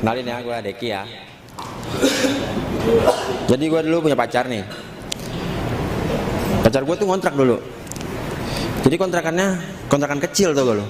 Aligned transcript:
Kenalin 0.00 0.28
ya, 0.28 0.36
gue 0.44 0.56
Deki 0.72 0.88
ya. 0.92 1.02
Jadi 3.46 3.64
gue 3.66 3.80
dulu 3.86 4.10
punya 4.10 4.16
pacar 4.18 4.44
nih. 4.46 4.62
Pacar 6.62 6.82
gue 6.84 6.96
tuh 6.98 7.06
ngontrak 7.08 7.34
dulu. 7.34 7.56
Jadi 8.86 8.94
kontrakannya 8.98 9.48
kontrakan 9.90 10.20
kecil 10.22 10.54
tuh 10.54 10.62
gue 10.62 10.76
lo. 10.78 10.86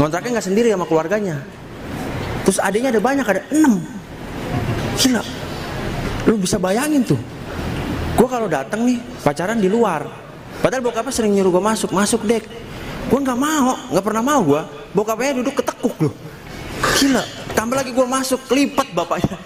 Ngontraknya 0.00 0.38
nggak 0.38 0.46
sendiri 0.46 0.68
sama 0.72 0.86
keluarganya. 0.88 1.42
Terus 2.46 2.58
adiknya 2.62 2.94
ada 2.96 3.02
banyak, 3.02 3.26
ada 3.26 3.42
enam. 3.52 3.82
Gila. 4.96 5.22
Lu 6.28 6.36
bisa 6.40 6.56
bayangin 6.56 7.04
tuh. 7.04 7.20
Gue 8.16 8.28
kalau 8.28 8.48
datang 8.48 8.84
nih 8.84 9.00
pacaran 9.24 9.60
di 9.60 9.68
luar. 9.68 10.04
Padahal 10.60 10.84
bokapnya 10.84 11.12
sering 11.12 11.32
nyuruh 11.32 11.56
gue 11.56 11.64
masuk, 11.64 11.90
masuk 11.92 12.24
dek. 12.28 12.44
Gue 13.08 13.18
nggak 13.20 13.36
mau, 13.36 13.76
nggak 13.92 14.04
pernah 14.04 14.22
mau 14.24 14.40
gue. 14.44 14.62
Bokapnya 14.92 15.40
duduk 15.40 15.56
ketekuk 15.60 15.96
loh. 16.04 16.14
Gila, 17.00 17.24
tambah 17.54 17.76
lagi 17.76 17.90
gue 17.92 18.06
masuk, 18.06 18.40
lipat 18.50 18.92
bapaknya. 18.96 19.36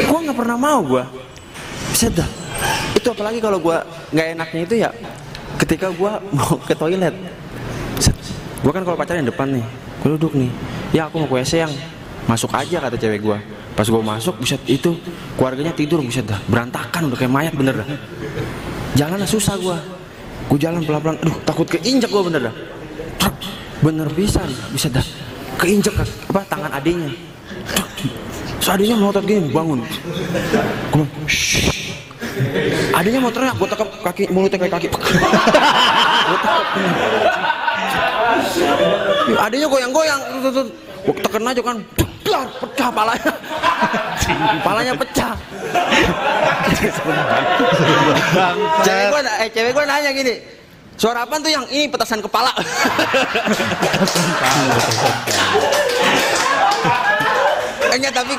Gue 0.00 0.18
nggak 0.26 0.38
pernah 0.38 0.56
mau 0.56 0.80
gue. 0.84 1.04
Bisa 1.92 2.08
dah. 2.08 2.28
Itu 2.96 3.12
apalagi 3.12 3.38
kalau 3.38 3.58
gue 3.62 3.76
nggak 4.12 4.26
enaknya 4.36 4.60
itu 4.66 4.74
ya 4.80 4.90
ketika 5.60 5.92
gue 5.92 6.12
mau 6.32 6.56
ke 6.60 6.74
toilet. 6.74 7.14
Gue 8.60 8.72
kan 8.76 8.84
kalau 8.84 8.96
pacaran 8.96 9.24
yang 9.24 9.32
depan 9.32 9.48
nih, 9.48 9.64
gue 10.04 10.08
duduk 10.20 10.36
nih. 10.36 10.52
Ya 10.92 11.08
aku 11.08 11.24
mau 11.24 11.28
ke 11.32 11.40
WC 11.40 11.64
yang 11.64 11.72
masuk 12.28 12.52
aja 12.52 12.76
kata 12.84 12.96
cewek 13.00 13.24
gue. 13.24 13.38
Pas 13.72 13.88
gue 13.88 14.02
masuk, 14.04 14.36
bisa 14.36 14.60
itu 14.68 15.00
keluarganya 15.40 15.72
tidur, 15.72 16.04
bisa 16.04 16.20
dah 16.20 16.36
berantakan 16.44 17.08
udah 17.08 17.16
kayak 17.16 17.32
mayat 17.32 17.54
bener 17.56 17.80
dah. 17.80 17.88
Jalannya 19.00 19.24
susah 19.24 19.56
gue. 19.56 19.76
Gue 20.50 20.58
jalan 20.60 20.84
pelan-pelan, 20.84 21.16
aduh 21.22 21.36
takut 21.46 21.64
keinjak 21.64 22.10
gue 22.12 22.22
bener 22.26 22.52
dah. 22.52 22.54
Bener 23.80 24.12
bisa, 24.12 24.44
bisa 24.68 24.92
dah. 24.92 25.06
Keinjak 25.60 25.92
apa 26.00 26.40
tangan 26.48 26.72
adiknya. 26.72 27.12
So 28.64 28.72
adiknya 28.72 28.96
melotot 28.96 29.24
gini, 29.28 29.52
bangun. 29.52 29.84
Gue 30.92 31.04
Adiknya 32.96 33.20
mau 33.20 33.32
teriak, 33.32 33.56
gue 33.60 33.68
tekap 33.68 33.88
kaki, 34.00 34.24
mulutnya 34.32 34.56
kayak 34.56 34.72
kaki. 34.80 34.88
Adiknya 39.36 39.68
goyang-goyang. 39.68 40.20
Gue 41.00 41.14
tekan 41.20 41.44
aja 41.48 41.60
kan, 41.60 41.76
Dar, 42.24 42.48
pecah 42.60 42.88
palanya. 42.92 43.32
palanya 44.64 44.92
pecah. 44.96 45.32
cewek 48.84 49.06
gue, 49.12 49.20
eh 49.44 49.48
cewek 49.52 49.72
gue 49.76 49.84
nanya 49.84 50.10
gini, 50.12 50.34
suara 51.00 51.24
apa 51.24 51.40
tuh 51.40 51.48
yang 51.48 51.64
ini 51.72 51.88
petasan 51.88 52.20
kepala? 52.20 52.52
Enggak 57.90 58.12
tapi 58.14 58.34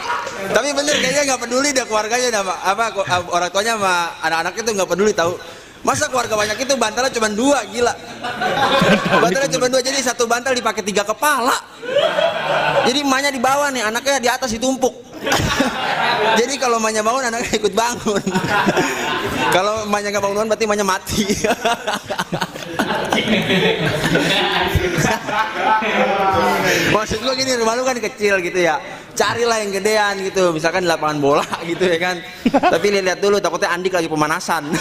tapi 0.54 0.70
bener 0.72 0.96
kayaknya 1.02 1.22
nggak 1.28 1.42
peduli 1.44 1.70
deh 1.76 1.84
keluarganya 1.84 2.30
sama 2.32 2.56
apa 2.64 2.96
orang 3.34 3.50
tuanya 3.52 3.76
sama 3.76 4.16
anak-anak 4.24 4.54
itu 4.62 4.70
nggak 4.78 4.90
peduli 4.94 5.12
tahu. 5.12 5.34
Masa 5.82 6.06
keluarga 6.14 6.38
banyak 6.38 6.62
itu 6.62 6.78
bantalnya 6.78 7.10
cuma 7.10 7.28
dua 7.34 7.66
gila. 7.74 7.90
Bantalnya 9.18 9.50
cuma 9.50 9.66
dua 9.66 9.82
jadi 9.82 9.98
satu 9.98 10.30
bantal 10.30 10.54
dipakai 10.54 10.86
tiga 10.86 11.02
kepala. 11.02 11.58
Jadi 12.86 13.02
emaknya 13.02 13.34
di 13.34 13.42
bawah 13.42 13.74
nih 13.74 13.90
anaknya 13.90 14.22
di 14.22 14.30
atas 14.30 14.54
ditumpuk 14.54 15.11
jadi 16.40 16.54
kalau 16.58 16.82
emaknya 16.82 17.04
bangun 17.06 17.24
anaknya 17.30 17.54
ikut 17.58 17.74
bangun. 17.74 18.24
Kalau 19.56 19.84
emaknya 19.84 20.16
nggak 20.16 20.24
bangun 20.24 20.48
berarti 20.48 20.64
emaknya 20.64 20.88
mati. 20.88 21.28
Maksud 26.96 27.20
gua 27.20 27.36
gini 27.36 27.52
rumah 27.60 27.76
lu 27.76 27.84
kan 27.84 28.00
kecil 28.00 28.40
gitu 28.40 28.60
ya. 28.64 28.80
Carilah 29.12 29.60
yang 29.60 29.76
gedean 29.76 30.24
gitu. 30.24 30.56
Misalkan 30.56 30.88
di 30.88 30.90
lapangan 30.90 31.20
bola 31.20 31.44
gitu 31.68 31.84
ya 31.84 32.00
kan. 32.00 32.24
Tapi 32.48 32.88
lihat 32.96 33.20
dulu 33.20 33.44
takutnya 33.44 33.76
Andik 33.76 33.92
lagi 33.92 34.08
pemanasan. 34.08 34.72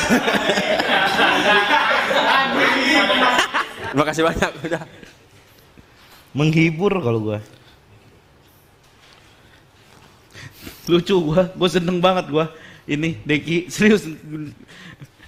Terima 3.91 4.05
kasih 4.07 4.23
banyak 4.23 4.51
udah. 4.71 4.83
Menghibur 6.31 6.95
kalau 7.03 7.19
gua 7.19 7.43
lucu 10.91 11.15
gua 11.23 11.47
gua 11.55 11.69
seneng 11.71 11.99
banget 11.99 12.27
gua 12.27 12.51
ini 12.85 13.15
Deki 13.23 13.67
serius 13.75 14.03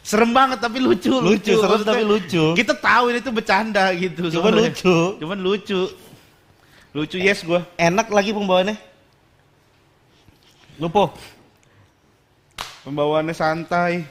serem 0.03 0.35
banget 0.35 0.59
tapi 0.59 0.83
lucu 0.83 1.15
Lucu, 1.15 1.55
serem 1.55 1.79
Maksudnya, 1.79 1.95
tapi 1.95 2.03
lucu. 2.03 2.45
kita 2.59 2.75
tahu 2.75 3.05
ini 3.09 3.19
tuh 3.19 3.31
bercanda 3.31 3.95
gitu 3.95 4.27
Cuman 4.29 4.51
sebenarnya. 4.51 4.71
lucu. 4.75 4.97
cuman 5.17 5.39
lucu 5.39 5.81
lucu 6.93 7.17
yes 7.17 7.41
gua 7.41 7.63
Enak 7.79 8.11
lagi 8.11 8.31
pembawaannya. 8.31 8.77
Lupo. 10.77 11.15
pembawaannya 12.83 13.31
santai 13.33 14.03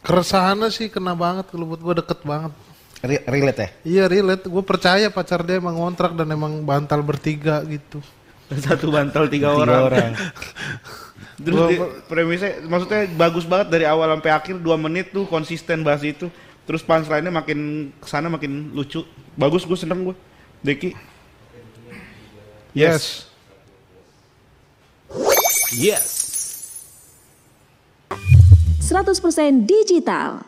Keresahannya 0.00 0.66
sih 0.68 0.86
kena 0.86 1.14
banget 1.14 1.50
kalau 1.50 1.66
buat 1.66 1.82
gue 1.82 1.94
deket 1.98 2.22
banget. 2.22 2.54
Re- 3.02 3.26
relate 3.26 3.58
ya? 3.58 3.68
Iya 3.82 4.04
relate, 4.06 4.46
gue 4.46 4.62
percaya 4.62 5.10
pacar 5.10 5.42
dia 5.42 5.58
emang 5.58 5.74
ngontrak 5.74 6.14
dan 6.14 6.30
emang 6.30 6.62
bantal 6.62 7.02
bertiga 7.02 7.58
gitu. 7.66 7.98
satu 8.66 8.94
bantal 8.94 9.26
tiga, 9.26 9.50
Tiga 9.50 9.60
orang, 9.62 9.82
orang. 9.90 10.10
Terus 11.44 11.60
di- 11.68 11.80
premisnya 12.08 12.64
maksudnya 12.64 13.04
bagus 13.12 13.44
banget 13.44 13.68
dari 13.68 13.84
awal 13.84 14.08
sampai 14.16 14.32
akhir 14.32 14.56
dua 14.56 14.80
menit 14.80 15.12
tuh 15.12 15.28
konsisten 15.28 15.84
bahas 15.84 16.00
itu. 16.00 16.32
Terus 16.66 16.82
punchline-nya 16.82 17.30
makin 17.30 17.90
ke 17.94 18.06
sana 18.10 18.26
makin 18.26 18.74
lucu. 18.74 19.06
Bagus 19.38 19.62
gue 19.62 19.78
seneng 19.78 20.10
gue. 20.10 20.16
Deki. 20.64 20.90
Yes. 22.74 23.30
Yes. 25.76 26.06
100% 28.82 29.66
digital. 29.66 30.42